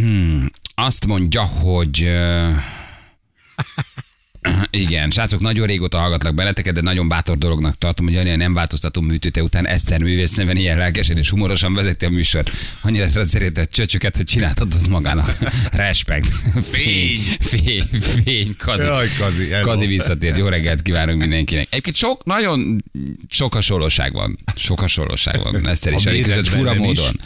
[0.89, 2.55] azt mondja, hogy uh,
[4.69, 9.01] Igen, srácok, nagyon régóta hallgatlak benneteket, de nagyon bátor dolognak tartom, hogy olyan nem változtató
[9.01, 12.43] műtőte után Eszter művész neven ilyen lelkesen és humorosan vezeti a műsor.
[12.81, 15.37] Annyira szeretett csöcsöket, hogy csináltatod magának.
[15.71, 16.27] Respekt.
[16.61, 17.21] Fény.
[17.39, 18.83] Fény, fény, kazi.
[18.83, 19.65] Jaj, Kazi, hello.
[19.65, 20.37] Kazi visszatért.
[20.37, 21.67] Jó reggelt kívánunk mindenkinek.
[21.69, 22.83] Egyébként sok, nagyon
[23.29, 24.37] sok hasonlóság van.
[24.55, 25.67] Sok hasonlóság van.
[25.67, 27.19] Eszter is elég között fura módon.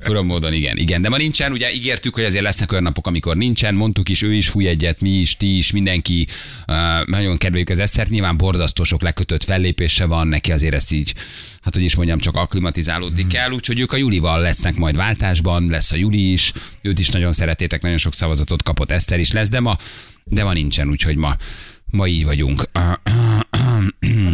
[0.00, 1.02] Fura módon, igen, igen.
[1.02, 3.74] De ma nincsen, ugye ígértük, hogy azért lesznek olyan napok, amikor nincsen.
[3.74, 6.26] Mondtuk is, ő is fúj egyet, mi is, ti is, mindenki.
[7.04, 8.10] Nagyon kedveljük az Esztert.
[8.10, 11.14] Nyilván borzasztó sok lekötött fellépése van, neki azért ezt így,
[11.60, 13.50] hát hogy is mondjam, csak akklimatizálódni kell.
[13.50, 16.52] Úgyhogy ők a Julival lesznek majd váltásban, lesz a Juli is.
[16.82, 19.76] Őt is nagyon szeretétek, nagyon sok szavazatot kapott, Eszter is lesz, de ma,
[20.24, 21.36] de ma nincsen, úgyhogy ma,
[21.90, 22.62] ma így vagyunk.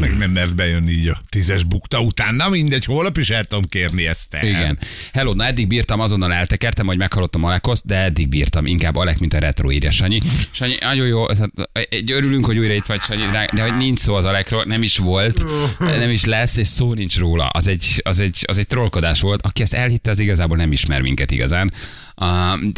[0.01, 2.35] Meg nem mert bejönni így a tízes bukta után.
[2.35, 4.47] Na mindegy, holnap is el tudom kérni ezt el.
[4.47, 4.79] Igen.
[5.13, 8.67] Hello, na eddig bírtam, azonnal eltekertem, hogy meghallottam Alekoszt, de eddig bírtam.
[8.67, 10.21] Inkább Alek, mint a retro írja Sanyi.
[10.51, 14.15] Sanyi, nagyon jó, tehát egy örülünk, hogy újra itt vagy, Sanyi, de hogy nincs szó
[14.15, 15.45] az Alekról, nem is volt,
[15.79, 17.47] nem is lesz, és szó nincs róla.
[17.47, 19.43] Az egy, az egy, az egy trollkodás volt.
[19.43, 21.73] Aki ezt elhitte, az igazából nem ismer minket igazán.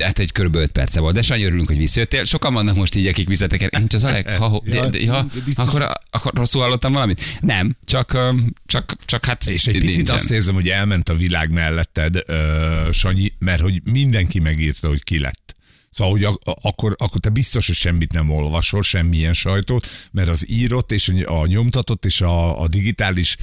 [0.03, 0.57] Hát egy kb.
[0.57, 2.25] 5 perce volt, de Sanyi örülünk, hogy visszajöttél.
[2.25, 3.79] Sokan vannak most így, akik visszatek.
[3.79, 4.37] Nincs az Alek?
[4.37, 5.67] Ha, ja, biztos.
[5.67, 7.21] akkor, akkor rosszul hallottam valamit?
[7.41, 8.19] Nem, csak,
[8.67, 10.15] csak, csak hát És egy picit nincsen.
[10.15, 15.19] azt érzem, hogy elment a világ melletted, uh, Sanyi, mert hogy mindenki megírta, hogy ki
[15.19, 15.48] lett.
[15.99, 20.93] Szóval, hogy akkor, akkor te biztos, hogy semmit nem olvasol, semmilyen sajtót, mert az írott
[20.93, 23.37] és a nyomtatott és a, a digitális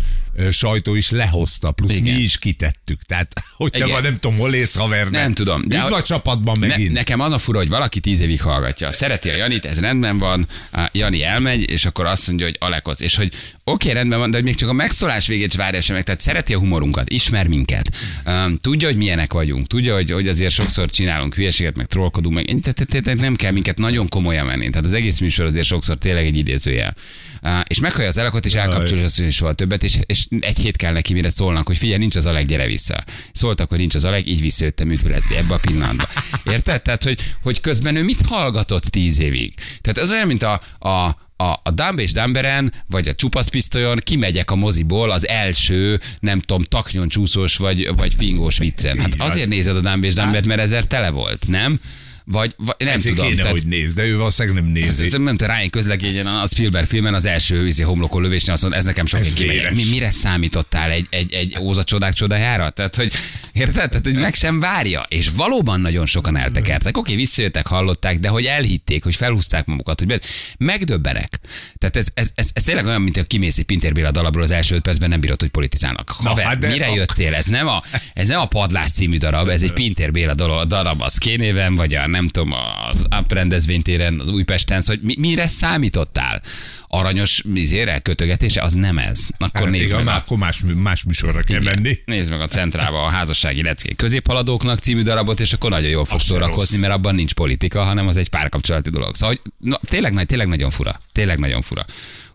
[0.51, 2.15] sajtó is lehozta, plusz Igen.
[2.15, 3.01] mi is kitettük.
[3.03, 5.09] Tehát, hogy te van, nem tudom, hol ész haver.
[5.09, 6.91] Nem tudom, de hogy- a csapatban Ne, megint.
[6.91, 8.91] nekem az a fura, hogy valaki tíz évig hallgatja.
[8.91, 10.47] Szereti a Janit, ez rendben van,
[10.91, 13.01] Jani elmegy, és akkor azt mondja, hogy Alekoz.
[13.01, 13.33] És hogy
[13.71, 16.03] oké, rendben van, de még csak a megszólás végét várja sem meg.
[16.03, 17.95] Tehát szereti a humorunkat, ismer minket.
[18.25, 19.67] Um, tudja, hogy milyenek vagyunk.
[19.67, 23.35] Tudja, hogy, hogy azért sokszor csinálunk hülyeséget, meg trollkodunk, meg te- te- te- te- nem
[23.35, 24.69] kell minket nagyon komolyan menni.
[24.69, 26.95] Tehát az egész műsor azért sokszor tényleg egy idézőjel.
[27.41, 30.77] Uh, és meghallja az Alekot, és elkapcsolja, azt hogy soha többet, és, és egy hét
[30.77, 33.03] kell neki, mire szólnak, hogy figyelj, nincs az Alek, gyere vissza.
[33.31, 36.07] Szóltak, hogy nincs az Alek, így visszajöttem üdvölezni ebbe a pillanatba.
[36.51, 36.81] Érted?
[36.81, 39.53] Tehát, hogy, hogy közben ő mit hallgatott tíz évig?
[39.81, 44.51] Tehát ez olyan, mint a, a, a, a Dumb és Dumberen, vagy a csupaszpisztolyon kimegyek
[44.51, 48.99] a moziból az első, nem tudom, taknyon csúszós vagy, vagy fingós viccen.
[48.99, 51.79] Hát azért nézed a Dumb és Dumbert, mert ezer tele volt, nem?
[52.27, 53.29] Vagy, vagy nem Ezért tudom.
[53.29, 55.05] kéne, tehát- hogy nézd, de ő valószínűleg nem nézi.
[55.05, 58.79] ez nem tudom, Ryan közlegényen a Spielberg filmen az első vízi homlokon lövésnél azt mondta,
[58.79, 59.33] ez nekem sok Ez.
[59.73, 62.69] Mi, mire számítottál egy, egy, egy óza csodák csodájára?
[62.69, 63.11] Tehát, hogy
[63.53, 63.89] érted?
[63.89, 65.05] Tehát, hogy meg sem várja.
[65.07, 66.97] És valóban nagyon sokan eltekertek.
[66.97, 70.19] Oké, visszajöttek, hallották, de hogy elhitték, hogy felhúzták magukat, hogy be-
[70.57, 71.39] megdöbbenek.
[71.77, 74.51] Tehát ez, ez, ez, ez tényleg olyan, mint a kimész egy Pintér Béla dalabról az
[74.51, 76.09] első öt percben nem bírod, hogy politizálnak.
[76.09, 77.33] Haver, hát mire jöttél?
[77.33, 77.83] Ez nem, a,
[78.13, 80.33] ez nem a Padlás című darab, ez egy Pintér Béla
[80.65, 82.51] darab a Szkénéven, vagy a nem tudom,
[82.89, 86.41] az Up rendezvénytéren, az Újpesten, hogy mi, mire számítottál?
[86.87, 89.27] Aranyos mizére, kötögetése, az nem ez.
[89.37, 91.97] Akkor Hát, nézd igen, meg a, akkor más, más műsorra kell igen, menni.
[92.05, 96.19] nézd meg a centrába a házassági leckék középhaladóknak című darabot, és akkor nagyon jól fog
[96.19, 99.15] szórakozni, mert abban nincs politika, hanem az egy párkapcsolati dolog.
[99.15, 101.01] Szóval hogy, na, tényleg, nagy- tényleg nagyon fura.
[101.11, 101.85] Tényleg nagyon fura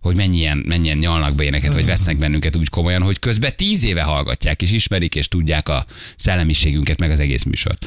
[0.01, 4.03] hogy mennyien, mennyien nyalnak be éneket, vagy vesznek bennünket úgy komolyan, hogy közben tíz éve
[4.03, 7.87] hallgatják, és ismerik, és tudják a szellemiségünket, meg az egész műsort.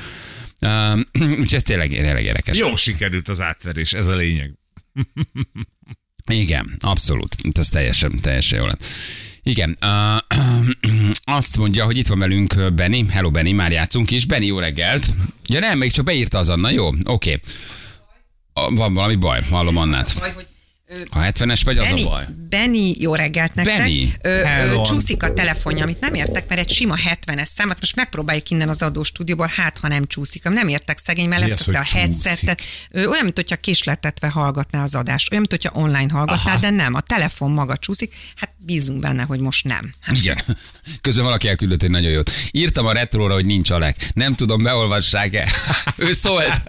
[1.40, 2.58] Úgyhogy ez tényleg, tényleg érdekes.
[2.58, 4.54] Jó sikerült az átverés, ez a lényeg.
[6.32, 7.36] Igen, abszolút.
[7.54, 8.84] Ez teljesen, teljesen jó lett.
[9.44, 10.18] Igen, uh,
[11.24, 13.06] azt mondja, hogy itt van velünk Benny.
[13.10, 14.26] Hello Benny, már játszunk is.
[14.26, 15.06] Benny, jó reggelt.
[15.48, 16.88] Ja nem, még csak beírta az Anna, jó?
[16.88, 17.04] Oké.
[17.04, 17.40] Okay.
[18.76, 20.20] Van valami baj, hallom Annát.
[20.20, 20.48] Baj, hogy
[21.12, 22.26] Ha 70-es vagy, az Benny, a baj.
[22.50, 23.78] Benny, jó reggelt nektek.
[23.78, 27.96] Benny, Ö, ö, csúszik a telefonja, amit nem értek, mert egy sima 70-es számot most
[27.96, 30.44] megpróbáljuk innen az adóstúdióból, hát ha nem csúszik.
[30.44, 32.62] Nem értek szegény, mert leszokta a headsetet.
[32.92, 36.60] Ö, olyan, mint hogyha kisletetve hallgatná az adást, olyan, mint hogyha online hallgatná, Aha.
[36.60, 38.14] de nem, a telefon maga csúszik.
[38.36, 39.94] Hát bízunk benne, hogy most nem.
[40.00, 40.38] Hát, Igen.
[41.02, 42.32] Közben valaki elküldött egy nagyon jót.
[42.52, 44.10] Írtam a retróra, hogy nincs Alek.
[44.14, 45.52] Nem tudom, beolvassák-e.
[45.98, 46.62] ő szólt.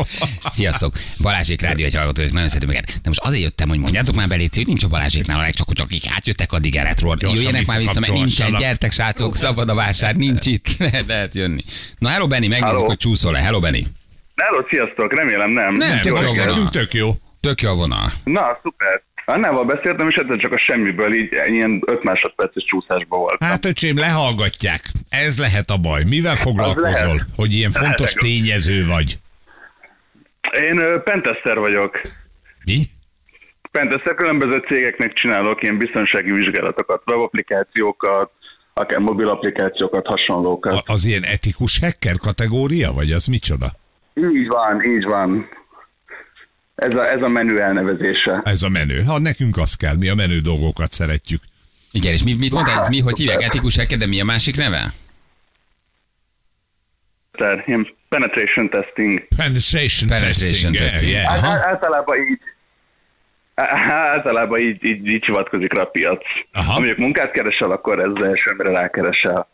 [0.50, 0.98] Sziasztok.
[1.18, 2.86] Balázsék rádió egy hallgató, nagyon szeretem őket.
[2.86, 5.80] De most azért jöttem, hogy mondjátok már beléci, hogy nincs a Balázséknál Alek, csak hogy
[5.80, 6.82] akik átjöttek addig a.
[7.02, 8.54] Gyorsan Jöjjenek már vissza, mert nincsen.
[8.58, 10.66] Gyertek, srácok, szabad a vásár, nincs itt.
[10.78, 11.62] Lehet, lehet jönni.
[11.98, 12.84] Na, hello Benny, megnézzük, Hello.
[12.84, 13.40] hogy csúszol-e.
[13.40, 13.82] Hello Benny.
[14.36, 15.72] Hello, sziasztok, remélem nem.
[15.72, 16.18] Nem, tök
[16.56, 17.10] jó tök jó.
[17.40, 18.12] Tök jó a vonal.
[18.24, 19.02] Na, szuper.
[19.24, 23.48] Annával beszéltem, és egyszer csak a semmiből így ilyen 5 másodperces csúszásba voltam.
[23.48, 24.84] Hát öcsém, lehallgatják.
[25.08, 26.04] Ez lehet a baj.
[26.04, 28.18] Mivel foglalkozol, hogy ilyen fontos Lehet.
[28.18, 29.18] tényező vagy?
[30.64, 32.00] Én pentester vagyok.
[32.64, 32.82] Mi?
[33.70, 38.30] Pentester különböző cégeknek csinálok ilyen biztonsági vizsgálatokat, webapplikációkat,
[38.74, 40.72] akár mobil applikációkat, hasonlókat.
[40.86, 43.66] A- Az ilyen etikus hacker kategória, vagy az micsoda?
[44.14, 45.48] Így van, így van.
[46.74, 48.40] Ez a, ez a menü elnevezése.
[48.44, 49.02] Ez a menő.
[49.02, 51.40] Ha nekünk az kell, mi a menő dolgokat szeretjük.
[51.92, 53.42] Igen, és mi, mit mondtál, ez mi, hogy hívják?
[53.42, 54.90] Etikus hacker, de mi a másik neve?
[58.08, 59.26] Penetration testing.
[59.36, 60.76] Penetration, Penetration testing.
[60.76, 61.10] testing.
[61.12, 62.40] Yeah, Á- Általában így
[63.90, 66.22] általában így, így, így hivatkozik rá a piac.
[66.52, 66.72] Aha.
[66.72, 69.48] Ha mondjuk munkát keresel, akkor ez az első, amire rákeresel.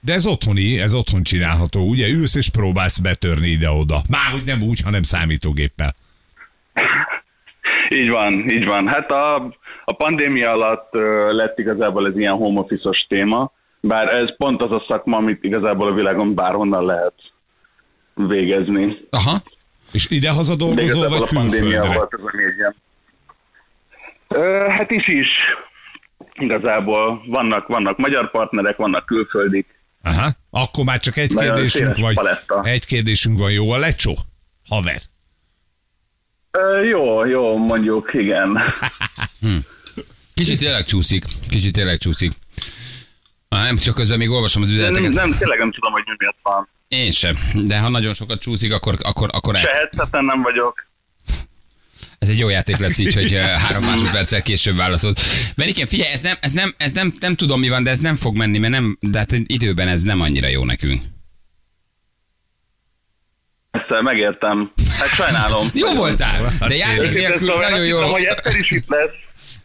[0.00, 2.08] De ez otthoni, ez otthon csinálható, ugye?
[2.08, 4.00] Ülsz és próbálsz betörni ide-oda.
[4.10, 5.94] Már hogy nem úgy, hanem számítógéppel.
[7.88, 8.86] Így van, így van.
[8.88, 9.34] Hát a,
[9.84, 10.88] a pandémia alatt
[11.30, 15.88] lett igazából ez ilyen home office-os téma, bár ez pont az a szakma, amit igazából
[15.88, 17.14] a világon bárhonnan lehet
[18.14, 18.96] végezni.
[19.10, 19.36] Aha.
[19.92, 21.96] És idehaza De dolgozol, vagy a pandémia külföldre?
[21.96, 22.74] volt ez a média.
[22.74, 22.83] Ö,
[24.68, 25.28] hát is is.
[26.32, 29.66] Igazából vannak, vannak magyar partnerek, vannak külföldik.
[30.02, 30.30] Aha.
[30.50, 32.62] Akkor már csak egy Nagyon kérdésünk, vagy paletta.
[32.64, 34.12] egy kérdésünk van, jó a lecsó?
[34.68, 35.00] Haver.
[36.50, 38.58] Ö, jó, jó, mondjuk, igen.
[40.34, 41.24] Kicsit tényleg csúszik.
[41.50, 42.32] Kicsit tényleg csúszik.
[43.48, 45.12] Nem, csak közben még olvasom az Nem, üzeneteket.
[45.12, 46.68] nem, tényleg nem tudom, hogy mi miatt van.
[46.88, 47.34] Én sem.
[47.66, 49.72] De ha nagyon sokat csúszik, akkor, akkor, akkor Se el.
[49.74, 50.86] headseten nem vagyok.
[52.24, 55.20] Ez egy jó játék lesz így, hogy eh, három másodperccel később válaszolt.
[55.56, 58.14] Benikén, figyelj, ez, nem, ez, nem, ez nem, nem tudom mi van, de ez nem
[58.14, 61.00] fog menni, mert nem, de hát időben ez nem annyira jó nekünk.
[63.70, 64.72] Ezt megértem.
[64.98, 65.66] Hát sajnálom.
[65.74, 68.00] Jó voltál, de játék nélkül nagyon jó.
[68.00, 69.14] hogy Eszter is itt lesz.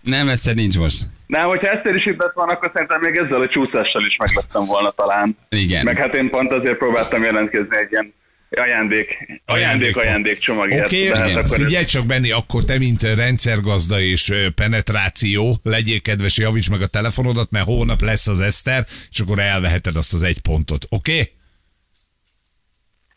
[0.02, 1.02] Nem, egyszer nincs most.
[1.28, 4.66] Nem, hogyha Eszter is itt lett volna, akkor szerintem még ezzel a csúszással is meglettem
[4.66, 5.38] volna talán.
[5.50, 5.84] Igen.
[5.84, 8.14] Meg hát én pont azért próbáltam jelentkezni egy ilyen
[8.50, 10.86] ajándék, ajándék, ajándék csomagért.
[10.86, 15.56] Oké, De hát okay, akkor ez- figyelj csak Benni, akkor te, mint rendszergazda és penetráció,
[15.64, 20.14] legyél kedves, javíts meg a telefonodat, mert hónap lesz az Eszter, és akkor elveheted azt
[20.14, 21.12] az egy pontot, oké?
[21.12, 21.32] Okay?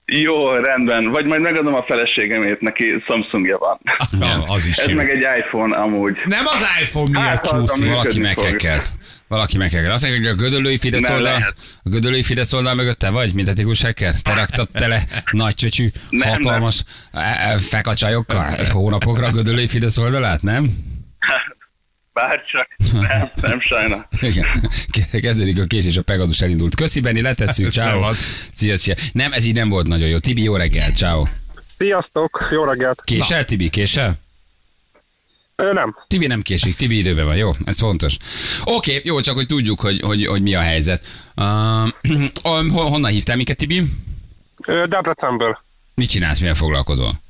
[0.05, 1.11] Jó, rendben.
[1.11, 3.81] Vagy majd megadom a feleségemét, neki Samsungja van.
[4.21, 4.97] Ja, az is Ez jó.
[4.97, 6.17] meg egy iPhone amúgy.
[6.25, 7.89] Nem az iPhone miatt Hát, csúszik.
[7.89, 8.81] Valaki fog.
[9.33, 9.93] Valaki meghekkelt.
[9.93, 11.55] Azt mondja, hogy a gödöllői Fidesz Nem oldal, lehet.
[11.83, 14.15] a gödöllői Fidesz oldal mögött te vagy, mint etikus hacker?
[14.15, 20.43] Te raktad tele nagy csöcsű, Nem, hatalmas e, e, fekacsajokkal hónapokra a gödöllői Fidesz oldalát,
[20.43, 20.71] nem?
[22.13, 22.69] Bárcsak.
[22.93, 24.09] Nem, nem sajna.
[24.31, 24.47] Igen.
[25.21, 26.75] Kezdődik a kés és a Pegasus elindult.
[26.75, 27.69] Köszi, Benni, letesszük.
[27.69, 28.13] Ciao.
[28.53, 28.95] Szia, szia.
[29.13, 30.19] Nem, ez így nem volt nagyon jó.
[30.19, 30.91] Tibi, jó reggel.
[30.91, 31.25] Ciao.
[31.79, 33.01] Sziasztok, jó reggelt.
[33.05, 34.15] Késel, Tibi, késel?
[35.71, 37.51] Nem, Tibi nem késik, Tibi időben van, jó?
[37.65, 38.17] Ez fontos.
[38.65, 41.05] Oké, jó, csak hogy tudjuk, hogy, hogy, hogy mi a helyzet.
[41.37, 43.83] Uh, honnan hívtál minket, Tibi?
[44.67, 45.59] Debrecenből.
[45.95, 47.21] Mit csinálsz, milyen foglalkozol?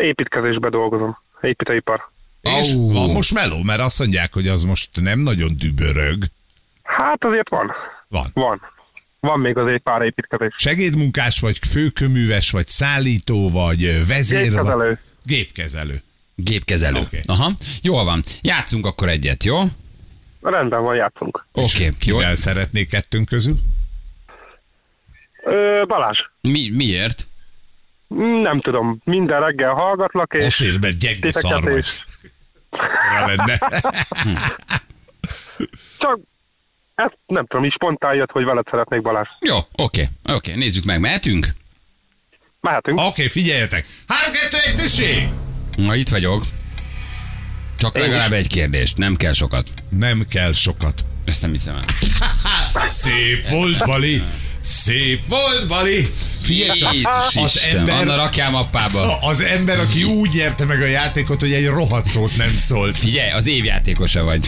[0.00, 1.18] Építkezésbe dolgozom.
[1.40, 2.10] Építőipar.
[2.40, 2.92] És Au.
[2.92, 6.22] van most meló, mert azt mondják, hogy az most nem nagyon dübörög.
[6.82, 7.72] Hát azért van.
[8.08, 8.30] Van.
[8.34, 8.60] Van.
[9.20, 10.54] Van még azért pár építkezés.
[10.56, 14.98] Segédmunkás vagy, főköműves vagy, szállító vagy, vezér vagy.
[15.24, 16.02] Gépkezelő.
[16.44, 17.00] Gépkezelő.
[17.00, 17.20] Oké.
[17.26, 17.50] Aha.
[17.82, 18.22] Jól van.
[18.40, 19.60] Játszunk akkor egyet, jó?
[20.42, 21.46] Rendben van, játszunk.
[21.52, 21.74] Oké.
[21.74, 21.96] Okay.
[22.04, 22.16] Jó.
[22.16, 23.54] Kivel szeretnék kettőnk közül?
[25.44, 27.26] Ö, Balázs, Mi, miért?
[28.42, 31.88] nem tudom, minden reggel hallgatlak, és Azért, mert gyenge szar vagy.
[32.70, 33.58] Ra lenne.
[35.98, 36.18] Csak
[36.94, 39.28] ezt nem tudom, így spontán jött, hogy veled szeretnék Balázs.
[39.40, 39.66] Jó, oké.
[39.76, 40.04] Okay.
[40.22, 40.62] Oké, okay.
[40.62, 41.00] nézzük meg.
[41.00, 41.46] Mehetünk?
[42.60, 42.98] Mehetünk.
[42.98, 43.86] Oké, okay, figyeljetek.
[44.06, 45.41] 3, 2, 1, tessék!
[45.76, 46.44] Na, itt vagyok.
[47.78, 48.96] Csak legalább egy kérdést.
[48.96, 49.68] Nem kell sokat.
[49.88, 51.04] Nem kell sokat.
[51.24, 51.84] Ezt nem hiszem el.
[52.88, 54.22] Szép volt, Bali!
[54.60, 56.10] Szép volt, Bali!
[56.40, 59.18] Figyelj csak, Jézus az Isten, ember, Anna rakjál mappába.
[59.18, 62.96] az ember, aki úgy nyerte meg a játékot, hogy egy rohadt szót nem szólt.
[62.96, 64.46] Figyelj, az évjátékosa vagy.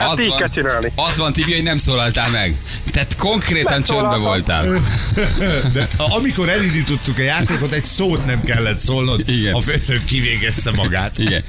[0.00, 0.92] Ezt Az így van, kell csinálni.
[0.94, 2.56] az van, Tibi, hogy nem szólaltál meg.
[2.92, 4.66] Tehát konkrétan csöndbe voltál.
[5.72, 9.28] De amikor elindítottuk a játékot, egy szót nem kellett szólnod.
[9.28, 9.54] Igen.
[9.54, 11.18] A főnök kivégezte magát.
[11.18, 11.44] Igen.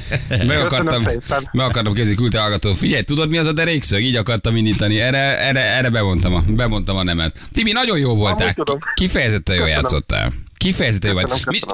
[0.47, 1.03] Meg akartam,
[1.51, 2.73] meg akartam kezdeni küldte hallgató.
[2.73, 4.01] Figyelj, tudod mi az a derékszög?
[4.03, 4.99] Így akartam indítani.
[4.99, 7.35] Erre, erre, erre bemondtam, a, bemondtam a nemet.
[7.51, 8.55] Tibi, nagyon jó voltál.
[8.93, 9.83] Kifejezetten jól Köszönöm.
[9.83, 10.31] játszottál.
[10.57, 11.31] Kifejezetten jó vagy.
[11.45, 11.65] Mit,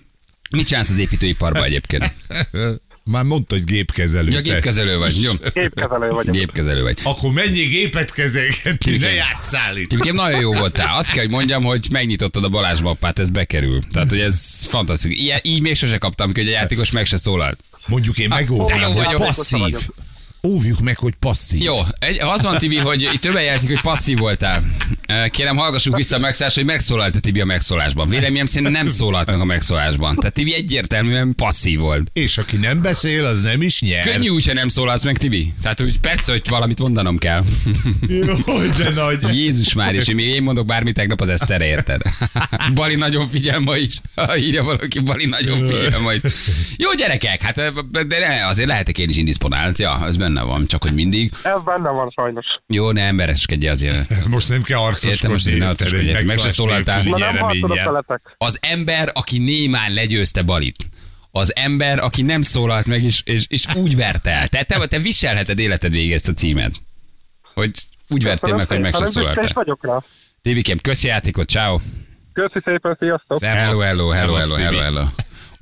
[0.56, 2.14] mit csinálsz az építőiparban egyébként?
[3.10, 4.30] Már mondta, hogy gépkezelő.
[4.30, 5.20] Ja, gépkezelő vagy.
[5.20, 5.32] Jó.
[5.54, 6.34] Gépkezelő vagyok.
[6.34, 6.98] Gépkezelő vagy.
[7.02, 9.92] Akkor menjél gépet kezelgetni, ne játsszál itt.
[9.92, 10.96] Egyébként nagyon jó voltál.
[10.96, 13.80] Azt kell, hogy mondjam, hogy megnyitottad a Balázs mappát, ez bekerül.
[13.92, 15.18] Tehát, hogy ez fantasztikus.
[15.18, 17.64] Ilyen, így még sose kaptam ki, hogy a játékos meg se szólalt.
[17.86, 19.76] Mondjuk én jó megóvnám, hogy passzív.
[20.42, 21.62] Óvjuk meg, hogy passzív.
[21.62, 24.64] Jó, egy, az van, Tibi, hogy itt többen jelzik, hogy passzív voltál.
[25.30, 28.08] Kérem, hallgassuk vissza a megszólást, hogy megszólalt a Tibi a megszólásban.
[28.08, 30.16] Véleményem szerint nem szólalt meg a megszólásban.
[30.16, 32.10] Tehát Tibi egyértelműen passzív volt.
[32.12, 34.04] És aki nem beszél, az nem is nyer.
[34.04, 35.52] Könnyű úgy, ha nem szólalsz meg, Tibi.
[35.62, 37.44] Tehát úgy persze, hogy valamit mondanom kell.
[38.08, 39.34] Jaj, de nagy.
[39.34, 42.02] Jézus már, és én, én mondok bármit tegnap az Eszterre, érted?
[42.74, 44.00] Bali nagyon figyel ma is.
[44.36, 46.20] Írja valaki, Bali nagyon figyel ma is.
[46.76, 47.54] Jó gyerekek, hát
[48.06, 49.78] de ne, azért lehetek én is indisponált.
[49.78, 51.32] Ja, ez benne van, csak hogy mindig.
[51.42, 52.46] Ez benne van sajnos.
[52.66, 54.26] Jó, ne embereskedj azért.
[54.26, 56.10] Most nem kell Értem, most arcoskodni.
[56.12, 57.02] ne meg se szólaltál.
[57.02, 58.34] Ma nem harcolok veletek.
[58.38, 60.76] Az ember, aki némán legyőzte Balit.
[61.30, 64.48] Az ember, aki nem szólalt meg, és, és, és úgy verte el.
[64.48, 66.72] Te, te, te viselheted életed végig ezt a címet.
[67.54, 67.70] Hogy
[68.08, 70.04] úgy vertél meg, hogy meg se szólaltál.
[70.42, 71.78] Tibikém, köszi játékot, ciao.
[72.32, 73.42] Köszi szépen, sziasztok!
[73.42, 75.04] Hello, hello, hello, hello, hello, hello.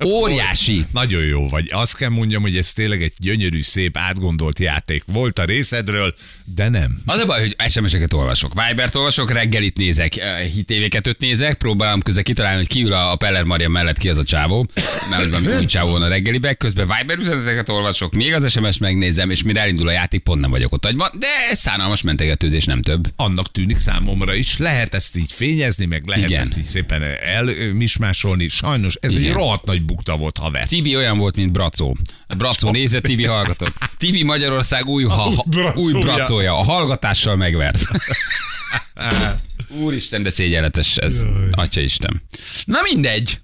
[0.05, 0.85] Óriási.
[0.91, 1.69] Nagyon jó vagy.
[1.71, 6.15] Azt kell mondjam, hogy ez tényleg egy gyönyörű, szép, átgondolt játék volt a részedről,
[6.55, 7.01] de nem.
[7.05, 8.53] Az a baj, hogy SMS-eket olvasok.
[8.67, 13.15] Vibert olvasok, reggelit nézek, eh, hitévéket öt nézek, próbálom közben kitalálni, hogy ki ül a
[13.15, 14.67] Peller Maria mellett ki az a csávó,
[15.09, 18.77] mert hogy valami új csávó van a reggelibe, közben Viber üzeneteket olvasok, még az SMS
[18.77, 22.65] megnézem, és mire elindul a játék, pont nem vagyok ott agyban, de ez szánalmas mentegetőzés,
[22.65, 23.07] nem több.
[23.15, 24.57] Annak tűnik számomra is.
[24.57, 26.41] Lehet ezt így fényezni, meg lehet Igen.
[26.41, 28.47] ezt így szépen elmismásolni.
[28.47, 29.33] Sajnos ez egy Igen.
[29.33, 30.67] rohadt nagy bukta volt, haver.
[30.67, 31.97] Tibi olyan volt, mint Bracó.
[32.37, 33.77] Bracó nézett, Tibi hallgatott.
[33.97, 36.57] Tibi Magyarország új, ha, ha, új bracója.
[36.57, 37.81] A hallgatással megvert.
[39.67, 41.25] Úristen, de szégyenletes ez.
[41.51, 42.21] Atya Isten.
[42.65, 43.39] Na mindegy.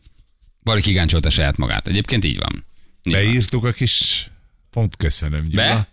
[0.64, 1.88] Valaki kigáncsolta saját magát.
[1.88, 2.66] Egyébként így van.
[3.04, 3.24] Így van.
[3.24, 4.28] Beírtuk a kis...
[4.70, 5.64] Pont köszönöm, Gyula.
[5.64, 5.88] Be?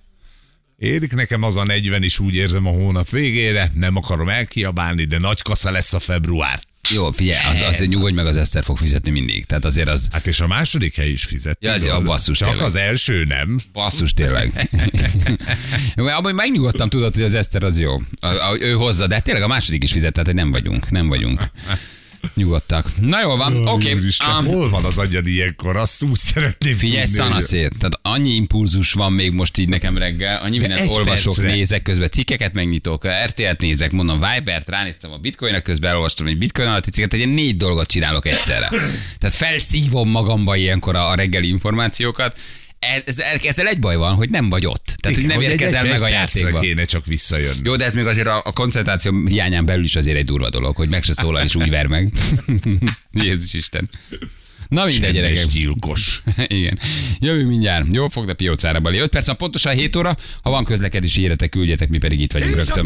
[0.76, 5.18] Érik nekem az a 40 is úgy érzem a hónap végére, nem akarom elkiabálni, de
[5.18, 6.60] nagy kasza lesz a február.
[6.92, 9.44] Jó, figyelj, az, az, Ez nyugodj meg, az Eszter fog fizetni mindig.
[9.44, 11.58] Tehát azért az Hát és a második hely is fizet.
[11.60, 12.66] Ja, azért a basszus Csak tényleg.
[12.66, 13.60] az első nem.
[13.72, 14.70] basszus tényleg.
[16.16, 17.96] Abban megnyugodtam, tudod, hogy az Eszter az jó.
[18.20, 21.08] A, a, ő hozza, de tényleg a második is fizet, tehát hogy nem vagyunk, nem
[21.08, 21.50] vagyunk.
[22.34, 22.86] Nyugodtak.
[23.00, 23.92] Na jó van, oké.
[23.92, 25.76] Úristen, Um, hol van az agyad ilyenkor?
[25.76, 30.58] Azt úgy szeretném Figyelj, szanaszét, tehát annyi impulzus van még most így nekem reggel, annyi
[30.58, 31.54] mindent egy olvasok, percre.
[31.54, 36.68] nézek, közben cikkeket megnyitok, RTL-t nézek, mondom Vibert, ránéztem a bitcoin közben elolvastam egy bitcoin
[36.68, 38.68] alatti cikket, egy négy dolgot csinálok egyszerre.
[39.18, 42.38] Tehát felszívom magamba ilyenkor a, reggeli információkat,
[43.42, 44.94] ezzel egy baj van, hogy nem vagy ott.
[45.00, 46.60] Tehát, Igen, hogy nem érkezel egy meg a játékba.
[46.60, 47.60] kéne csak visszajönni.
[47.64, 50.76] Jó, de ez még azért a, a koncentráció hiányán belül is azért egy durva dolog,
[50.76, 52.12] hogy meg se szólal és úgy ver meg.
[53.12, 53.90] Jézus Isten.
[54.68, 55.46] Na mindegy, gyerekek.
[55.46, 56.22] gyilkos.
[56.46, 56.78] Igen.
[57.20, 57.86] Jövő mindjárt.
[57.90, 58.98] Jó, fog, de piócára bali.
[58.98, 60.16] 5 perc, pontosan 7 óra.
[60.42, 62.84] Ha van közlekedési éretek, küldjetek, mi pedig itt vagyunk rögtön.